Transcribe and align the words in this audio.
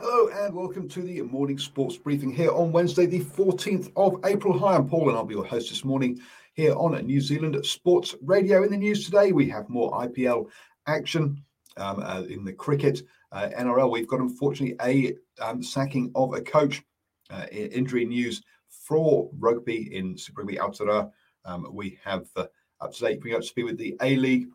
Hello 0.00 0.28
and 0.28 0.52
welcome 0.52 0.88
to 0.88 1.02
the 1.02 1.22
morning 1.22 1.56
sports 1.56 1.96
briefing 1.96 2.32
here 2.32 2.50
on 2.50 2.72
Wednesday, 2.72 3.06
the 3.06 3.20
14th 3.20 3.92
of 3.94 4.18
April. 4.24 4.58
Hi, 4.58 4.74
I'm 4.74 4.88
Paul 4.88 5.08
and 5.08 5.16
I'll 5.16 5.24
be 5.24 5.36
your 5.36 5.44
host 5.44 5.68
this 5.68 5.84
morning 5.84 6.20
here 6.54 6.74
on 6.74 7.00
New 7.06 7.20
Zealand 7.20 7.64
Sports 7.64 8.16
Radio. 8.20 8.64
In 8.64 8.72
the 8.72 8.76
news 8.76 9.04
today, 9.04 9.30
we 9.30 9.48
have 9.50 9.68
more 9.68 9.92
IPL 9.92 10.48
action 10.88 11.40
um, 11.76 12.02
uh, 12.02 12.24
in 12.28 12.44
the 12.44 12.52
cricket. 12.52 13.02
Uh, 13.30 13.50
NRL, 13.56 13.88
we've 13.88 14.08
got 14.08 14.18
unfortunately 14.18 14.74
a 14.82 15.14
um, 15.40 15.62
sacking 15.62 16.10
of 16.16 16.34
a 16.34 16.40
coach. 16.40 16.82
Uh, 17.30 17.46
injury 17.52 18.04
news 18.04 18.42
for 18.68 19.30
rugby 19.38 19.94
in 19.96 20.18
Super 20.18 20.42
Rugby 20.42 20.56
Aotearoa. 20.56 21.12
Um, 21.44 21.68
we 21.70 22.00
have 22.02 22.26
uh, 22.34 22.46
up 22.80 22.92
to 22.94 23.00
date, 23.00 23.20
bring 23.20 23.34
up 23.34 23.42
to 23.42 23.46
speed 23.46 23.64
with 23.64 23.78
the 23.78 23.96
A 24.02 24.16
League, 24.16 24.48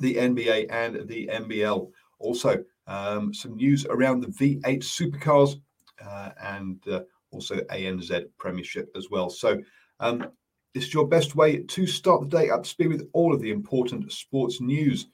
the 0.00 0.14
NBA, 0.14 0.68
and 0.70 1.06
the 1.06 1.28
NBL. 1.30 1.90
Also, 2.18 2.64
um, 2.88 3.32
some 3.32 3.54
news 3.54 3.86
around 3.86 4.20
the 4.20 4.28
V8 4.28 4.82
supercars 4.82 5.60
uh, 6.04 6.30
and 6.42 6.80
uh, 6.88 7.00
also 7.30 7.56
ANZ 7.56 8.24
Premiership 8.38 8.90
as 8.96 9.08
well. 9.10 9.30
So, 9.30 9.60
um, 10.00 10.28
this 10.74 10.84
is 10.84 10.94
your 10.94 11.08
best 11.08 11.34
way 11.34 11.58
to 11.58 11.86
start 11.86 12.20
the 12.20 12.28
day 12.28 12.50
up 12.50 12.62
to 12.62 12.68
speed 12.68 12.88
with 12.88 13.08
all 13.12 13.34
of 13.34 13.40
the 13.40 13.50
important 13.50 14.12
sports 14.12 14.60
news. 14.60 15.06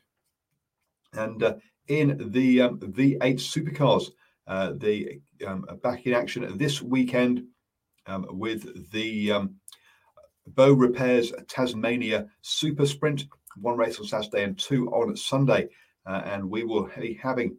And 1.13 1.43
uh, 1.43 1.55
in 1.89 2.31
the 2.33 2.63
um, 2.63 2.79
V8 2.81 3.37
supercars, 3.37 4.11
uh, 4.47 4.73
they 4.77 5.21
um, 5.47 5.65
are 5.69 5.77
back 5.77 6.07
in 6.07 6.13
action 6.13 6.59
this 6.59 6.83
weekend 6.83 7.45
um, 8.07 8.27
with 8.31 8.91
the 8.91 9.33
um, 9.33 9.55
Beaurepaires 10.49 11.33
Tasmania 11.49 12.27
Super 12.43 12.85
Sprint, 12.85 13.27
one 13.57 13.77
race 13.77 13.99
on 13.99 14.07
Saturday 14.07 14.45
and 14.45 14.59
two 14.59 14.89
on 14.91 15.17
Sunday. 15.17 15.69
Uh, 16.07 16.21
and 16.27 16.51
we 16.51 16.65
will 16.65 16.91
be 17.01 17.15
having 17.15 17.57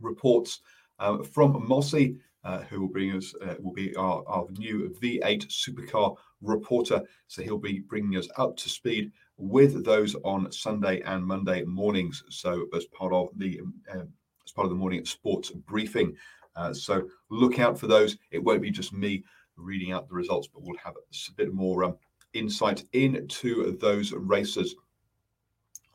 reports 0.00 0.60
uh, 0.98 1.22
from 1.22 1.66
Mossy, 1.68 2.16
uh, 2.44 2.60
who 2.62 2.80
will 2.80 2.88
bring 2.88 3.12
us, 3.16 3.34
uh, 3.42 3.54
will 3.60 3.72
be 3.72 3.94
our, 3.96 4.22
our 4.26 4.46
new 4.58 4.94
V8 5.02 5.46
supercar 5.48 6.16
reporter. 6.40 7.02
So 7.26 7.42
he'll 7.42 7.58
be 7.58 7.80
bringing 7.80 8.16
us 8.16 8.28
up 8.36 8.56
to 8.56 8.68
speed 8.68 9.12
with 9.36 9.84
those 9.84 10.14
on 10.24 10.50
Sunday 10.52 11.00
and 11.02 11.24
Monday 11.24 11.62
mornings. 11.64 12.22
So 12.30 12.66
as 12.74 12.86
part 12.86 13.12
of 13.12 13.28
the 13.36 13.60
uh, 13.92 14.04
as 14.44 14.52
part 14.52 14.64
of 14.64 14.70
the 14.70 14.76
morning 14.76 15.04
sports 15.04 15.50
briefing. 15.50 16.16
Uh, 16.56 16.72
so 16.72 17.06
look 17.30 17.58
out 17.58 17.78
for 17.78 17.86
those. 17.86 18.16
It 18.30 18.42
won't 18.42 18.62
be 18.62 18.70
just 18.70 18.92
me 18.92 19.22
reading 19.56 19.92
out 19.92 20.08
the 20.08 20.14
results, 20.14 20.48
but 20.52 20.62
we'll 20.62 20.78
have 20.82 20.94
a 20.96 21.32
bit 21.36 21.52
more 21.52 21.84
um, 21.84 21.96
insight 22.32 22.84
into 22.92 23.76
those 23.78 24.12
races. 24.12 24.74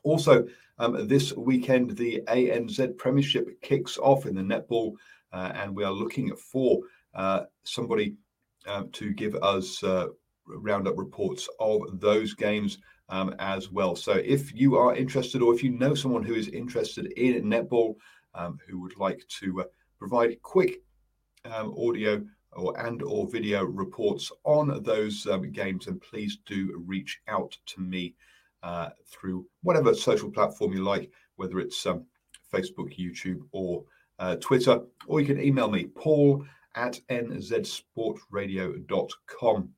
Also, 0.04 0.46
um, 0.78 1.08
this 1.08 1.32
weekend, 1.34 1.96
the 1.96 2.22
ANZ 2.28 2.96
Premiership 2.98 3.60
kicks 3.62 3.96
off 3.98 4.26
in 4.26 4.34
the 4.34 4.42
netball, 4.42 4.92
uh, 5.32 5.50
and 5.54 5.74
we 5.74 5.82
are 5.82 5.92
looking 5.92 6.34
for 6.36 6.80
uh, 7.14 7.44
somebody 7.64 8.14
uh, 8.66 8.84
to 8.92 9.12
give 9.12 9.34
us 9.36 9.82
uh, 9.82 10.08
roundup 10.46 10.98
reports 10.98 11.48
of 11.58 12.00
those 12.00 12.34
games 12.34 12.78
um, 13.08 13.34
as 13.38 13.70
well. 13.70 13.96
So, 13.96 14.12
if 14.12 14.54
you 14.54 14.76
are 14.76 14.94
interested, 14.94 15.40
or 15.40 15.54
if 15.54 15.62
you 15.62 15.70
know 15.70 15.94
someone 15.94 16.22
who 16.22 16.34
is 16.34 16.48
interested 16.48 17.06
in 17.12 17.44
netball, 17.44 17.94
um, 18.34 18.58
who 18.68 18.80
would 18.80 18.98
like 18.98 19.26
to 19.40 19.62
uh, 19.62 19.64
provide 19.98 20.40
quick 20.42 20.82
um, 21.46 21.74
audio 21.78 22.22
or 22.52 22.78
and 22.86 23.02
or 23.02 23.26
video 23.26 23.64
reports 23.64 24.30
on 24.44 24.82
those 24.82 25.26
um, 25.28 25.50
games, 25.50 25.86
and 25.86 26.00
please 26.00 26.38
do 26.44 26.82
reach 26.86 27.20
out 27.26 27.56
to 27.66 27.80
me 27.80 28.14
uh, 28.64 28.88
through 29.06 29.46
whatever 29.62 29.94
social 29.94 30.28
platform 30.30 30.72
you 30.72 30.82
like, 30.82 31.12
whether 31.36 31.60
it's 31.60 31.86
um, 31.86 32.04
Facebook, 32.52 32.98
YouTube, 32.98 33.38
or 33.52 33.84
uh, 34.18 34.34
Twitter, 34.36 34.80
or 35.06 35.20
you 35.20 35.26
can 35.26 35.40
email 35.40 35.70
me, 35.70 35.84
paul 35.84 36.44
at 36.74 36.98
nzsportradio.com. 37.10 39.68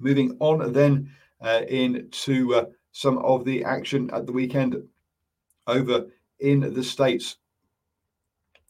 Moving 0.00 0.36
on 0.40 0.72
then 0.72 1.10
uh, 1.42 1.60
into 1.68 2.54
uh, 2.54 2.64
some 2.92 3.18
of 3.18 3.44
the 3.44 3.62
action 3.62 4.08
at 4.10 4.24
the 4.26 4.32
weekend 4.32 4.82
over 5.66 6.06
in 6.40 6.72
the 6.72 6.82
States. 6.82 7.36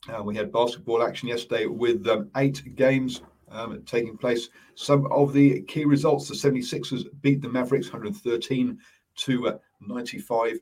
Uh, 0.09 0.21
we 0.23 0.35
had 0.35 0.51
basketball 0.53 1.01
action 1.03 1.29
yesterday 1.29 1.67
with 1.67 2.09
um, 2.09 2.29
eight 2.37 2.75
games 2.75 3.23
um, 3.53 3.83
taking 3.85 4.17
place. 4.17 4.49
Some 4.75 5.07
of 5.13 5.33
the 5.33 5.63
key 5.63 5.85
results 5.85 6.29
the 6.29 6.35
76ers 6.35 7.05
beat 7.21 7.43
the 7.43 7.49
Mavericks 7.49 7.93
113 7.93 8.79
to 9.17 9.49
uh, 9.49 9.59
95. 9.81 10.59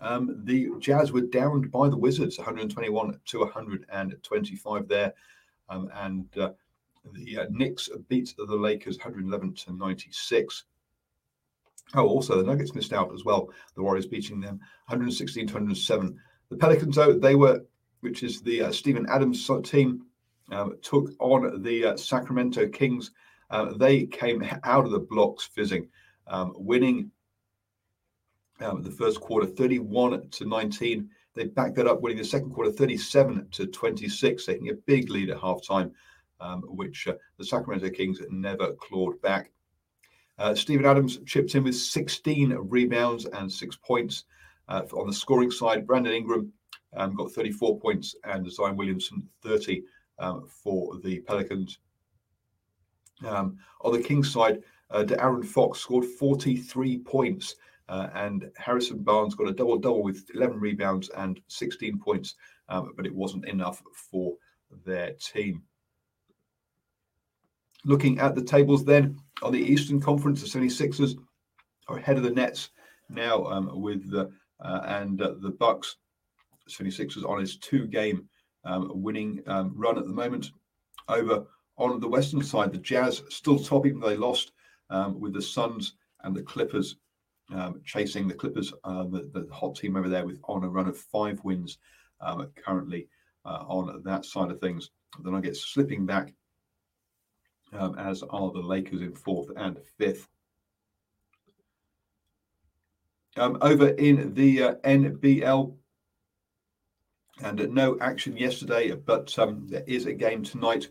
Um, 0.00 0.42
the 0.44 0.70
Jazz 0.80 1.12
were 1.12 1.22
downed 1.22 1.70
by 1.70 1.88
the 1.88 1.96
Wizards 1.96 2.36
121 2.38 3.18
to 3.26 3.38
125 3.40 4.88
there. 4.88 5.14
Um, 5.68 5.90
and 5.94 6.26
uh, 6.38 6.50
the 7.12 7.38
uh, 7.38 7.46
Knicks 7.50 7.88
beat 8.08 8.34
the 8.36 8.44
Lakers 8.44 8.98
111 8.98 9.54
to 9.54 9.72
96. 9.72 10.64
Oh, 11.94 12.06
also 12.06 12.36
the 12.36 12.42
Nuggets 12.42 12.74
missed 12.74 12.92
out 12.92 13.12
as 13.12 13.24
well. 13.24 13.50
The 13.74 13.82
Warriors 13.82 14.06
beating 14.06 14.40
them 14.40 14.58
116 14.88 15.46
to 15.46 15.54
107. 15.54 16.18
The 16.50 16.56
Pelicans, 16.56 16.96
though, 16.96 17.12
they 17.12 17.34
were, 17.34 17.64
which 18.00 18.22
is 18.22 18.42
the 18.42 18.62
uh, 18.62 18.72
Steven 18.72 19.06
Adams 19.08 19.48
team, 19.62 20.06
um, 20.50 20.76
took 20.82 21.10
on 21.18 21.62
the 21.62 21.86
uh, 21.86 21.96
Sacramento 21.96 22.68
Kings. 22.68 23.10
Uh, 23.50 23.72
they 23.74 24.06
came 24.06 24.44
out 24.64 24.84
of 24.84 24.90
the 24.90 24.98
blocks 24.98 25.44
fizzing, 25.44 25.88
um, 26.26 26.52
winning 26.56 27.10
um, 28.60 28.82
the 28.82 28.90
first 28.90 29.20
quarter 29.20 29.46
31 29.46 30.28
to 30.30 30.44
19. 30.44 31.08
They 31.34 31.44
backed 31.46 31.76
that 31.76 31.86
up, 31.86 32.00
winning 32.00 32.18
the 32.18 32.24
second 32.24 32.50
quarter 32.50 32.70
37 32.70 33.48
to 33.52 33.66
26, 33.66 34.46
taking 34.46 34.70
a 34.70 34.74
big 34.74 35.10
lead 35.10 35.30
at 35.30 35.38
halftime, 35.38 35.90
um, 36.40 36.62
which 36.62 37.08
uh, 37.08 37.14
the 37.38 37.44
Sacramento 37.44 37.90
Kings 37.90 38.20
never 38.30 38.72
clawed 38.74 39.20
back. 39.20 39.50
Uh, 40.38 40.54
Steven 40.54 40.86
Adams 40.86 41.18
chipped 41.26 41.54
in 41.54 41.64
with 41.64 41.76
16 41.76 42.52
rebounds 42.52 43.26
and 43.26 43.50
six 43.50 43.76
points. 43.76 44.24
Uh, 44.68 44.82
on 44.94 45.06
the 45.06 45.12
scoring 45.12 45.50
side, 45.50 45.86
Brandon 45.86 46.12
Ingram 46.12 46.52
um, 46.96 47.14
got 47.14 47.32
34 47.32 47.78
points 47.78 48.14
and 48.24 48.50
Zion 48.50 48.76
Williamson 48.76 49.28
30 49.42 49.82
um, 50.18 50.46
for 50.48 50.98
the 51.00 51.20
Pelicans. 51.20 51.78
Um, 53.24 53.58
on 53.82 53.92
the 53.92 54.02
Kings 54.02 54.32
side, 54.32 54.62
uh, 54.90 55.04
De'Aaron 55.04 55.44
Fox 55.44 55.80
scored 55.80 56.04
43 56.04 56.98
points, 56.98 57.56
uh, 57.88 58.08
and 58.14 58.50
Harrison 58.56 59.02
Barnes 59.02 59.34
got 59.34 59.48
a 59.48 59.52
double 59.52 59.78
double 59.78 60.02
with 60.02 60.24
11 60.34 60.58
rebounds 60.58 61.10
and 61.10 61.40
16 61.48 61.98
points, 61.98 62.34
um, 62.68 62.92
but 62.96 63.06
it 63.06 63.14
wasn't 63.14 63.46
enough 63.46 63.82
for 64.10 64.34
their 64.84 65.12
team. 65.12 65.62
Looking 67.84 68.18
at 68.18 68.34
the 68.34 68.42
tables 68.42 68.84
then 68.84 69.18
on 69.42 69.52
the 69.52 69.60
Eastern 69.60 70.00
Conference, 70.00 70.40
the 70.40 70.58
76ers 70.58 71.16
are 71.88 71.98
ahead 71.98 72.16
of 72.16 72.22
the 72.22 72.30
Nets 72.30 72.70
now 73.10 73.44
um, 73.44 73.80
with 73.80 74.10
the 74.10 74.30
uh, 74.60 74.80
and 74.86 75.20
uh, 75.20 75.34
the 75.40 75.50
Bucks. 75.50 75.96
76ers 76.70 77.28
on 77.28 77.40
his 77.40 77.58
two-game 77.58 78.26
um, 78.64 78.90
winning 78.94 79.42
um, 79.46 79.72
run 79.76 79.98
at 79.98 80.04
the 80.04 80.12
moment. 80.12 80.50
Over 81.08 81.46
on 81.76 82.00
the 82.00 82.08
Western 82.08 82.42
side, 82.42 82.72
the 82.72 82.78
Jazz 82.78 83.22
still 83.28 83.58
top, 83.58 83.86
even 83.86 84.00
though 84.00 84.08
they 84.08 84.16
lost 84.16 84.52
um, 84.90 85.20
with 85.20 85.34
the 85.34 85.42
Suns 85.42 85.94
and 86.22 86.34
the 86.34 86.42
Clippers 86.42 86.96
um, 87.52 87.80
chasing 87.84 88.26
the 88.26 88.34
Clippers, 88.34 88.72
uh, 88.84 89.04
the, 89.04 89.30
the, 89.32 89.46
hot 89.52 89.76
team 89.76 89.96
over 89.96 90.08
there, 90.08 90.24
with 90.24 90.40
on 90.44 90.64
a 90.64 90.68
run 90.68 90.88
of 90.88 90.96
five 90.96 91.42
wins 91.44 91.78
um, 92.20 92.50
currently 92.56 93.08
uh, 93.44 93.64
on 93.68 94.02
that 94.04 94.24
side 94.24 94.50
of 94.50 94.60
things. 94.60 94.90
The 95.22 95.30
Nuggets 95.30 95.60
slipping 95.60 96.06
back, 96.06 96.32
as 97.98 98.22
are 98.22 98.52
the 98.52 98.60
Lakers 98.60 99.02
in 99.02 99.14
fourth 99.14 99.50
and 99.56 99.78
fifth. 99.98 100.28
Um, 103.36 103.58
over 103.60 103.88
in 103.88 104.32
the 104.34 104.62
uh, 104.62 104.74
NBL, 104.84 105.74
and 107.42 107.68
no 107.72 107.98
action 108.00 108.36
yesterday, 108.36 108.92
but 108.92 109.36
um, 109.38 109.66
there 109.68 109.84
is 109.86 110.06
a 110.06 110.12
game 110.12 110.42
tonight 110.42 110.88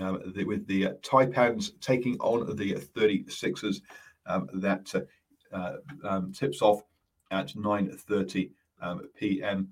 uh, 0.00 0.18
the, 0.34 0.44
with 0.44 0.66
the 0.66 0.88
uh, 0.88 0.92
Taipans 1.02 1.72
taking 1.80 2.16
on 2.18 2.56
the 2.56 2.74
36ers. 2.74 3.80
Um, 4.26 4.48
that 4.54 4.94
uh, 4.94 5.56
uh, 5.56 5.76
um, 6.06 6.32
tips 6.32 6.60
off 6.60 6.82
at 7.30 7.48
9:30 7.48 8.50
um, 8.82 9.08
p.m. 9.16 9.68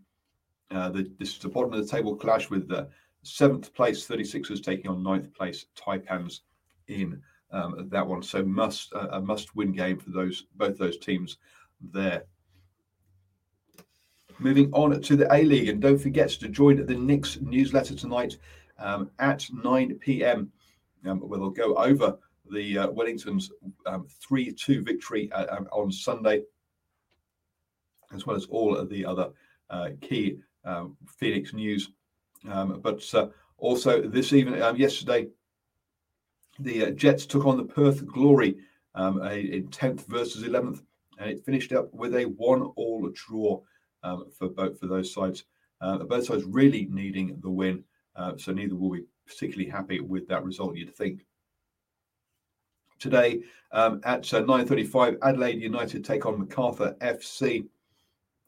Uh, 0.70 0.88
the, 0.88 1.10
this 1.18 1.30
is 1.30 1.38
the 1.38 1.48
bottom 1.48 1.72
of 1.72 1.84
the 1.84 1.90
table 1.90 2.16
clash 2.16 2.48
with 2.48 2.66
the 2.68 2.88
seventh 3.22 3.74
place 3.74 4.06
36ers 4.06 4.62
taking 4.62 4.90
on 4.90 5.02
ninth 5.02 5.32
place 5.34 5.66
Taipans 5.76 6.40
in 6.88 7.20
um, 7.50 7.88
that 7.90 8.06
one. 8.06 8.22
So 8.22 8.42
must 8.44 8.92
a 8.94 9.20
must 9.20 9.54
win 9.54 9.72
game 9.72 9.98
for 9.98 10.10
those 10.10 10.44
both 10.54 10.78
those 10.78 10.98
teams 10.98 11.36
there. 11.80 12.24
Moving 14.38 14.70
on 14.74 15.00
to 15.00 15.16
the 15.16 15.32
A 15.34 15.44
League, 15.44 15.70
and 15.70 15.80
don't 15.80 15.96
forget 15.96 16.28
to 16.28 16.48
join 16.48 16.84
the 16.84 16.94
Nix 16.94 17.40
newsletter 17.40 17.94
tonight 17.94 18.36
um, 18.78 19.10
at 19.18 19.46
9 19.50 19.94
p.m. 19.94 20.52
Um, 21.06 21.20
where 21.20 21.38
they'll 21.38 21.50
go 21.50 21.74
over 21.76 22.18
the 22.50 22.78
uh, 22.78 22.90
Wellington's 22.90 23.50
um, 23.86 24.06
3 24.20 24.52
2 24.52 24.82
victory 24.82 25.32
uh, 25.32 25.56
um, 25.56 25.68
on 25.72 25.90
Sunday, 25.90 26.42
as 28.12 28.26
well 28.26 28.36
as 28.36 28.44
all 28.46 28.76
of 28.76 28.90
the 28.90 29.06
other 29.06 29.30
uh, 29.70 29.90
key 30.02 30.38
um, 30.66 30.98
Phoenix 31.06 31.54
news. 31.54 31.92
Um, 32.46 32.80
but 32.82 33.02
uh, 33.14 33.28
also 33.56 34.02
this 34.02 34.34
evening, 34.34 34.60
yesterday, 34.76 35.28
the 36.58 36.86
uh, 36.86 36.90
Jets 36.90 37.24
took 37.24 37.46
on 37.46 37.56
the 37.56 37.64
Perth 37.64 38.06
Glory 38.06 38.58
a, 38.94 39.38
in 39.38 39.68
10th 39.68 40.06
versus 40.08 40.42
11th, 40.42 40.82
and 41.18 41.30
it 41.30 41.44
finished 41.44 41.72
up 41.72 41.92
with 41.94 42.14
a 42.14 42.24
one-all 42.24 43.10
draw 43.14 43.54
um, 43.54 43.62
for 44.02 44.48
both 44.48 44.78
for 44.78 44.86
those 44.86 45.12
sides. 45.12 45.44
Uh, 45.80 45.98
both 45.98 46.26
sides 46.26 46.44
really 46.44 46.86
needing 46.90 47.38
the 47.42 47.50
win, 47.50 47.84
uh, 48.16 48.32
so 48.36 48.52
neither 48.52 48.74
will 48.74 48.90
be 48.90 49.04
particularly 49.26 49.68
happy 49.68 50.00
with 50.00 50.26
that 50.28 50.44
result. 50.44 50.76
You'd 50.76 50.94
think. 50.94 51.26
Today 52.98 53.42
um, 53.72 54.00
at 54.04 54.32
uh, 54.32 54.42
9:35, 54.42 55.18
Adelaide 55.22 55.60
United 55.60 56.04
take 56.04 56.24
on 56.24 56.38
Macarthur 56.38 56.96
FC. 57.00 57.66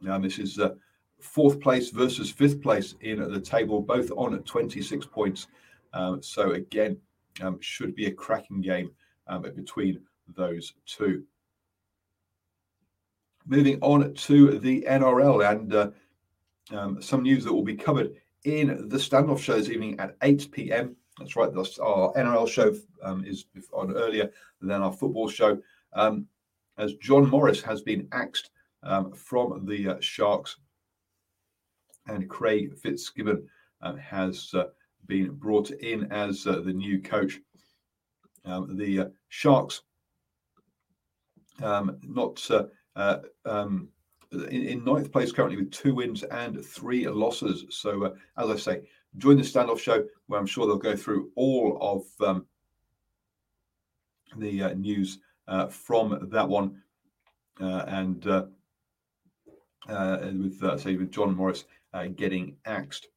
Now 0.00 0.18
this 0.18 0.38
is 0.38 0.58
uh, 0.58 0.74
fourth 1.20 1.60
place 1.60 1.90
versus 1.90 2.30
fifth 2.30 2.62
place 2.62 2.94
in 3.02 3.30
the 3.30 3.40
table, 3.40 3.82
both 3.82 4.10
on 4.16 4.34
at 4.34 4.46
26 4.46 5.06
points. 5.06 5.48
Um, 5.92 6.22
so 6.22 6.52
again, 6.52 6.98
um, 7.42 7.58
should 7.60 7.94
be 7.94 8.06
a 8.06 8.12
cracking 8.12 8.60
game 8.60 8.90
um, 9.26 9.42
between 9.42 10.00
those 10.34 10.74
two. 10.86 11.24
Moving 13.48 13.78
on 13.80 14.12
to 14.12 14.58
the 14.58 14.84
NRL 14.86 15.50
and 15.50 15.74
uh, 15.74 15.90
um, 16.70 17.00
some 17.00 17.22
news 17.22 17.44
that 17.44 17.52
will 17.52 17.64
be 17.64 17.74
covered 17.74 18.12
in 18.44 18.88
the 18.88 18.98
standoff 18.98 19.40
show 19.40 19.56
this 19.56 19.70
evening 19.70 19.98
at 19.98 20.16
8 20.22 20.52
p.m. 20.52 20.94
That's 21.18 21.34
right, 21.34 21.52
that's 21.52 21.78
our 21.78 22.12
NRL 22.12 22.46
show 22.46 22.76
um, 23.02 23.24
is 23.24 23.46
on 23.72 23.96
earlier 23.96 24.30
than 24.60 24.82
our 24.82 24.92
football 24.92 25.28
show. 25.28 25.58
Um, 25.94 26.26
as 26.76 26.94
John 26.96 27.28
Morris 27.28 27.62
has 27.62 27.80
been 27.80 28.06
axed 28.12 28.50
um, 28.82 29.12
from 29.12 29.64
the 29.66 29.88
uh, 29.88 30.00
Sharks, 30.00 30.56
and 32.06 32.28
Craig 32.28 32.76
Fitzgibbon 32.76 33.48
uh, 33.82 33.94
has 33.96 34.52
uh, 34.54 34.64
been 35.06 35.30
brought 35.30 35.70
in 35.70 36.10
as 36.12 36.46
uh, 36.46 36.60
the 36.60 36.72
new 36.72 37.00
coach. 37.00 37.40
Um, 38.44 38.76
the 38.76 39.00
uh, 39.00 39.06
Sharks, 39.28 39.82
um, 41.62 41.98
not 42.02 42.48
uh, 42.50 42.64
uh, 42.98 43.20
um, 43.46 43.88
in, 44.32 44.66
in, 44.66 44.84
ninth 44.84 45.12
place 45.12 45.30
currently 45.30 45.56
with 45.56 45.70
two 45.70 45.94
wins 45.94 46.24
and 46.24 46.62
three 46.64 47.08
losses. 47.08 47.64
So, 47.70 48.04
uh, 48.04 48.10
as 48.36 48.50
I 48.50 48.56
say, 48.56 48.82
join 49.16 49.36
the 49.36 49.44
standoff 49.44 49.78
show 49.78 50.04
where 50.26 50.38
I'm 50.38 50.46
sure 50.46 50.66
they'll 50.66 50.76
go 50.76 50.96
through 50.96 51.30
all 51.36 51.78
of 51.80 52.28
um, 52.28 52.46
the 54.36 54.64
uh, 54.64 54.74
news 54.74 55.20
uh, 55.46 55.68
from 55.68 56.28
that 56.32 56.48
one. 56.48 56.82
Uh, 57.60 57.84
and 57.86 58.24
with, 60.42 60.80
say, 60.80 60.96
with 60.96 61.12
John 61.12 61.34
Morris 61.34 61.64
getting 62.16 62.56
axed. 62.66 63.08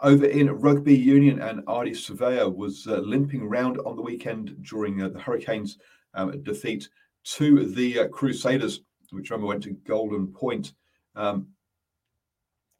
Over 0.00 0.26
in 0.26 0.50
rugby 0.50 0.96
union, 0.96 1.40
and 1.40 1.64
Ardie 1.66 1.92
Savea 1.92 2.52
was 2.52 2.86
limping 2.86 3.42
around 3.42 3.78
on 3.78 3.94
the 3.94 4.02
weekend 4.02 4.62
during 4.62 4.98
the 4.98 5.18
Hurricanes' 5.18 5.78
um, 6.14 6.42
defeat 6.42 6.88
to 7.24 7.66
the 7.66 8.00
uh, 8.00 8.08
Crusaders, 8.08 8.80
which 9.10 9.30
remember 9.30 9.48
went 9.48 9.62
to 9.64 9.76
Golden 9.86 10.28
Point. 10.28 10.74
Um, 11.14 11.48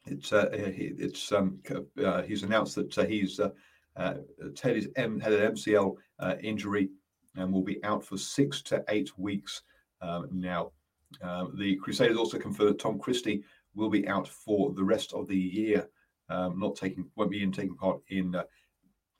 it's 0.05 0.33
uh, 0.33 0.49
it's 0.51 1.31
um, 1.31 1.59
uh, 2.03 2.23
he's 2.23 2.43
announced 2.43 2.75
that 2.75 2.97
uh, 2.97 3.05
he's 3.05 3.39
uh, 3.39 3.51
uh, 3.95 4.15
Teddy's 4.55 4.87
M- 4.95 5.19
had 5.19 5.33
an 5.33 5.53
MCL 5.53 5.95
injury 6.41 6.89
and 7.35 7.51
will 7.51 7.63
be 7.63 7.83
out 7.83 8.03
for 8.03 8.17
six 8.17 8.61
to 8.63 8.83
eight 8.89 9.17
weeks 9.17 9.61
um, 10.01 10.27
now. 10.31 10.71
Um, 11.21 11.55
the 11.57 11.75
Crusaders 11.77 12.17
also 12.17 12.37
confirmed 12.37 12.71
that 12.71 12.79
Tom 12.79 12.99
Christie 12.99 13.43
will 13.75 13.89
be 13.89 14.07
out 14.07 14.27
for 14.27 14.73
the 14.73 14.83
rest 14.83 15.13
of 15.13 15.27
the 15.27 15.37
year, 15.37 15.87
um, 16.29 16.59
not 16.59 16.75
taking 16.75 17.09
won't 17.15 17.31
be 17.31 17.43
in 17.43 17.51
taking 17.51 17.75
part 17.75 17.99
in 18.09 18.35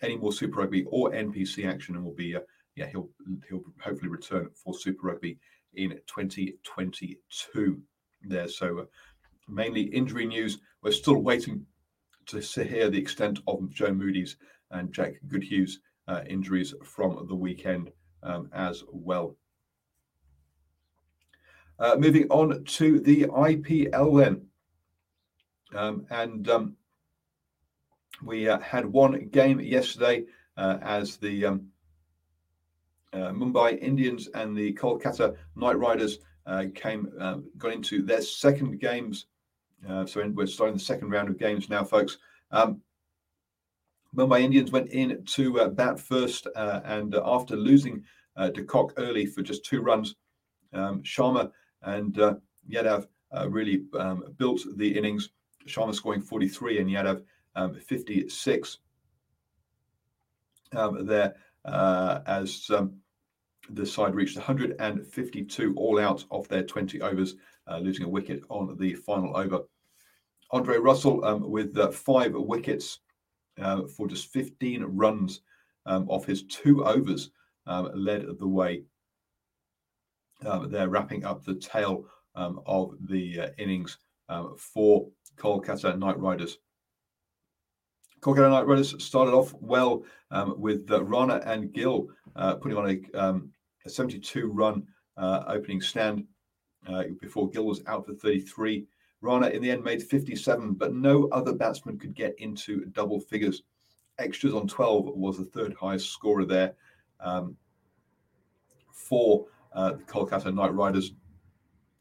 any 0.02 0.18
more 0.18 0.34
Super 0.34 0.60
Rugby 0.60 0.84
or 0.90 1.12
NPC 1.12 1.66
action, 1.68 1.96
and 1.96 2.04
will 2.04 2.14
be 2.14 2.36
yeah, 2.76 2.88
he'll 2.88 3.10
he'll 3.48 3.64
hopefully 3.82 4.10
return 4.10 4.50
for 4.56 4.74
Super 4.74 5.08
Rugby 5.08 5.40
in 5.76 5.92
2022. 6.08 7.82
There, 8.26 8.48
so 8.48 8.80
uh, 8.80 8.86
mainly 9.48 9.82
injury 9.82 10.26
news. 10.26 10.60
We're 10.82 10.92
still 10.92 11.20
waiting 11.20 11.66
to 12.28 12.40
hear 12.40 12.90
the 12.90 12.98
extent 12.98 13.40
of 13.48 13.70
Joe 13.70 13.94
Moody's 13.94 14.38
and 14.72 14.94
Jack 14.94 15.14
Goodhue's 15.28 15.80
uh, 16.08 16.22
injuries 16.28 16.74
from 16.84 17.28
the 17.28 17.36
weekend 17.36 17.92
um, 18.24 18.50
as 18.54 18.84
well. 18.92 19.36
Uh, 21.80 21.96
moving 21.98 22.28
on 22.30 22.64
to 22.64 23.00
the 23.00 23.26
IPL 23.26 24.24
then. 24.24 24.48
Um, 25.76 26.06
and 26.10 26.48
um, 26.50 26.76
we 28.24 28.48
uh, 28.48 28.60
had 28.60 28.86
one 28.86 29.28
game 29.30 29.60
yesterday 29.60 30.26
uh, 30.56 30.78
as 30.82 31.18
the 31.18 31.46
um, 31.46 31.68
Mumbai 33.14 33.80
Indians 33.80 34.28
and 34.34 34.56
the 34.56 34.74
Kolkata 34.74 35.36
Knight 35.56 35.78
Riders 35.78 36.20
uh, 36.46 36.66
came 36.76 37.12
um, 37.20 37.46
got 37.58 37.74
into 37.74 38.02
their 38.02 38.22
second 38.22 38.80
games. 38.80 39.28
Uh, 39.88 40.06
so 40.06 40.26
we're 40.34 40.48
starting 40.48 40.76
the 40.76 40.84
second 40.84 41.10
round 41.10 41.30
of 41.30 41.38
games 41.38 41.70
now, 41.70 41.84
folks. 41.84 42.18
Um, 42.52 42.82
Mumbai 44.16 44.42
Indians 44.42 44.72
went 44.72 44.90
in 44.90 45.24
to 45.26 45.62
uh, 45.62 45.68
bat 45.70 46.00
first, 46.00 46.48
uh, 46.56 46.82
and 46.86 47.16
after 47.24 47.56
losing 47.56 48.04
uh, 48.36 48.50
De 48.50 48.64
Kock 48.64 48.94
early 48.98 49.26
for 49.26 49.42
just 49.42 49.66
two 49.66 49.82
runs, 49.82 50.16
um, 50.74 51.02
Sharma 51.02 51.52
and 51.82 52.14
Yadav 52.70 53.08
really 53.48 53.84
um, 53.98 54.24
built 54.38 54.62
the 54.78 54.98
innings. 54.98 55.30
Sharma 55.68 55.96
scoring 55.96 56.22
43 56.22 56.80
and 56.80 56.90
Yadav 56.90 57.24
um, 57.56 57.74
56 57.74 58.78
um, 60.74 61.06
there 61.06 61.36
as 61.66 62.70
um, 62.70 62.96
the 63.70 63.86
side 63.86 64.16
reached 64.16 64.36
152 64.36 65.74
all 65.78 66.00
out 66.00 66.26
off 66.30 66.48
their 66.48 66.64
20 66.64 67.02
overs, 67.02 67.36
uh, 67.68 67.78
losing 67.78 68.06
a 68.06 68.10
wicket 68.10 68.44
on 68.50 68.78
the 68.78 68.94
final 68.94 69.36
over. 69.36 69.62
Andre 70.52 70.78
Russell 70.78 71.24
um, 71.26 71.50
with 71.50 71.78
uh, 71.78 71.92
five 71.92 72.34
wickets 72.34 73.00
uh, 73.62 73.84
for 73.84 74.08
just 74.08 74.32
15 74.32 74.84
runs 74.84 75.42
um, 75.86 76.08
off 76.10 76.26
his 76.26 76.44
two 76.44 76.86
overs 76.86 77.32
um, 77.66 77.90
led 77.96 78.26
the 78.40 78.48
way. 78.48 78.84
Um, 80.46 80.70
they're 80.70 80.90
wrapping 80.90 81.26
up 81.26 81.44
the 81.44 81.56
tail 81.56 82.06
um, 82.36 82.62
of 82.66 82.96
the 83.08 83.40
uh, 83.40 83.48
innings 83.58 83.98
for 84.58 85.08
Kolkata 85.38 85.98
Knight 85.98 86.20
Riders. 86.20 86.58
Kolkata 88.24 88.50
Knight 88.50 88.66
Riders 88.66 88.96
started 89.04 89.34
off 89.34 89.54
well 89.60 90.04
um, 90.32 90.56
with 90.58 90.90
uh, 90.90 91.04
Rana 91.04 91.42
and 91.46 91.74
Gill 91.74 92.08
uh, 92.38 92.56
putting 92.56 92.78
on 92.78 92.90
a, 92.90 93.20
um, 93.20 93.52
a 93.86 93.90
72 93.90 94.48
run 94.48 94.88
uh, 95.18 95.44
opening 95.48 95.82
stand 95.82 96.26
uh, 96.88 97.04
before 97.20 97.50
Gill 97.50 97.66
was 97.66 97.82
out 97.86 98.06
for 98.06 98.14
33. 98.14 98.86
Rana 99.20 99.48
in 99.48 99.62
the 99.62 99.70
end 99.70 99.84
made 99.84 100.02
57, 100.02 100.74
but 100.74 100.94
no 100.94 101.28
other 101.34 101.54
batsman 101.54 102.00
could 102.00 102.16
get 102.16 102.34
into 102.40 102.86
double 102.94 103.20
figures. 103.20 103.64
Extras 104.20 104.54
on 104.54 104.68
12 104.68 105.06
was 105.08 105.38
the 105.38 105.46
third 105.46 105.74
highest 105.74 106.10
scorer 106.10 106.46
there 106.46 106.76
um, 107.20 107.58
for 108.94 109.48
uh, 109.74 109.92
the 109.92 110.04
Kolkata 110.04 110.54
Knight 110.54 110.74
Riders. 110.74 111.12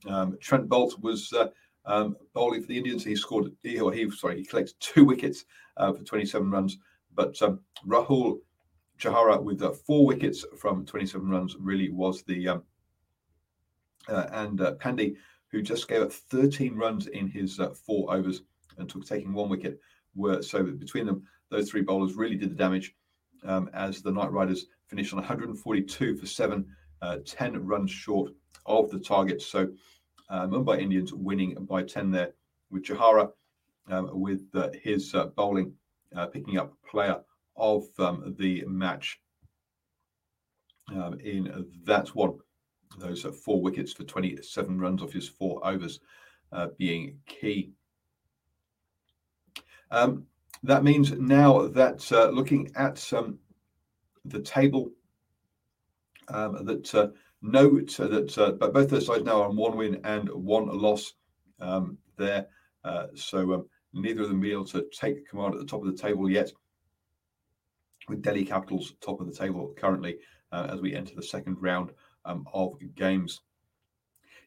Um, 0.07 0.39
Trent 0.41 0.69
Boult 0.69 1.01
was 1.01 1.33
uh, 1.33 1.49
um, 1.85 2.17
bowling 2.33 2.61
for 2.61 2.69
the 2.69 2.79
Indians. 2.79 3.03
He 3.03 3.17
scored, 3.17 3.51
he, 3.65 3.81
or 3.81 3.93
he 3.93 4.09
sorry, 4.11 4.39
he 4.39 4.45
collected 4.45 4.77
two 4.79 5.05
wickets 5.05 5.45
uh, 5.77 5.93
for 5.93 6.03
27 6.03 6.51
runs. 6.51 6.79
But 7.15 7.41
um, 7.43 7.61
Rahul 7.87 8.39
Chahara 8.99 9.41
with 9.41 9.63
uh, 9.63 9.73
four 9.73 10.07
wickets 10.07 10.45
from 10.57 10.87
27 10.87 11.29
runs 11.29 11.57
really 11.59 11.91
was 11.91 12.23
the 12.23 12.49
um, 12.49 12.63
uh, 14.09 14.27
and 14.33 14.61
uh, 14.61 14.75
Pandya 14.75 15.15
who 15.51 15.63
just 15.63 15.89
gave 15.89 16.03
up 16.03 16.13
13 16.13 16.75
runs 16.77 17.07
in 17.09 17.29
his 17.29 17.61
uh, 17.61 17.71
four 17.71 18.13
overs 18.15 18.43
and 18.79 18.89
took 18.89 19.05
taking 19.05 19.33
one 19.33 19.49
wicket. 19.49 19.79
Were 20.15 20.43
so 20.43 20.63
between 20.63 21.07
them, 21.07 21.23
those 21.51 21.71
three 21.71 21.83
bowlers 21.83 22.15
really 22.15 22.37
did 22.37 22.51
the 22.51 22.57
damage. 22.57 22.95
Um, 23.45 23.69
as 23.75 24.03
the 24.03 24.13
Knight 24.13 24.31
Riders 24.31 24.67
finished 24.87 25.13
on 25.13 25.19
142 25.19 26.17
for 26.17 26.27
seven, 26.27 26.65
uh, 27.01 27.19
10 27.27 27.67
runs 27.67 27.91
short 27.91 28.33
of 28.67 28.89
the 28.91 29.01
target. 29.01 29.43
So 29.43 29.69
uh, 30.31 30.47
Mumbai 30.47 30.81
Indians 30.81 31.13
winning 31.13 31.57
by 31.69 31.83
10 31.83 32.11
there, 32.13 32.35
with 32.71 32.85
Chahara 32.85 33.31
with 33.89 34.43
uh, 34.55 34.69
his 34.83 35.15
uh, 35.15 35.27
bowling 35.27 35.73
uh, 36.17 36.27
picking 36.27 36.59
up 36.59 36.73
player 36.89 37.21
of 37.57 37.85
um, 37.99 38.35
the 38.39 38.65
match 38.67 39.21
um, 40.91 41.19
in 41.21 41.67
that 41.85 42.09
one 42.15 42.39
those 42.99 43.23
four 43.45 43.63
wickets 43.63 43.93
for 43.93 44.05
27 44.05 44.79
runs 44.79 45.03
off 45.03 45.13
his 45.13 45.29
four 45.29 45.67
overs 45.67 46.01
being 46.77 47.17
key. 47.27 47.73
Um, 49.91 50.27
that 50.63 50.85
means 50.85 51.13
now 51.13 51.69
that 51.69 52.11
uh, 52.13 52.31
looking 52.31 52.71
at 52.77 53.13
um, 53.13 53.39
the 54.25 54.41
table, 54.41 54.91
um, 56.29 56.65
that 56.65 56.95
uh, 56.95 57.09
note 57.43 57.97
that 57.99 58.39
uh, 58.39 58.53
both 58.53 58.89
those 58.89 59.07
sides 59.07 59.25
now 59.25 59.43
are 59.43 59.49
on 59.49 59.57
one 59.57 59.77
win 59.77 60.01
and 60.05 60.29
one 60.31 60.67
loss 60.67 61.15
um, 61.61 61.99
there. 62.17 62.47
Uh, 62.85 63.07
so 63.15 63.55
um, 63.55 63.67
neither 63.93 64.23
of 64.23 64.29
them 64.29 64.41
be 64.41 64.53
able 64.53 64.65
to 64.67 64.87
take 64.93 65.29
command 65.29 65.55
at 65.55 65.61
the 65.61 65.67
top 65.67 65.85
of 65.85 65.95
the 65.95 66.03
table 66.03 66.31
yet. 66.31 66.53
With 68.09 68.23
Delhi 68.23 68.45
Capitals 68.45 68.95
top 69.01 69.21
of 69.21 69.27
the 69.27 69.35
table 69.35 69.73
currently 69.77 70.19
uh, 70.51 70.69
as 70.71 70.81
we 70.81 70.95
enter 70.95 71.15
the 71.15 71.23
second 71.23 71.57
round 71.61 71.93
um, 72.25 72.47
of 72.53 72.77
games. 72.95 73.41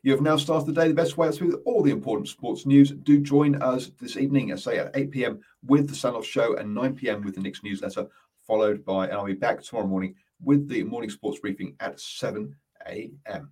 You 0.04 0.12
have 0.12 0.22
now 0.22 0.38
started 0.38 0.68
the 0.68 0.80
day 0.80 0.88
the 0.88 0.94
best 0.94 1.18
way 1.18 1.32
through 1.32 1.64
all 1.66 1.82
the 1.82 1.92
important 1.92 2.28
sports 2.28 2.68
news. 2.68 2.92
Do 2.92 3.20
join 3.20 3.60
us 3.62 3.90
this 4.00 4.18
evening, 4.18 4.54
I 4.54 4.56
say 4.56 4.78
at 4.78 4.92
8 4.94 5.10
p.m. 5.10 5.40
with 5.66 5.90
the 5.90 5.96
standoff 5.96 6.26
Show 6.26 6.58
and 6.58 6.76
9 6.76 6.96
p.m. 6.96 7.24
with 7.24 7.34
the 7.34 7.42
Nix 7.42 7.64
newsletter, 7.64 8.08
followed 8.46 8.86
by, 8.86 9.08
and 9.08 9.16
I'll 9.16 9.26
be 9.26 9.34
back 9.34 9.64
tomorrow 9.64 9.88
morning 9.88 10.14
with 10.44 10.70
the 10.70 10.84
morning 10.84 11.10
sports 11.10 11.40
briefing 11.40 11.76
at 11.80 12.00
7 12.00 12.56
a.m. 12.88 13.52